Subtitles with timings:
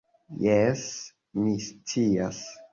[0.45, 0.81] Jes,
[1.43, 2.45] mi scias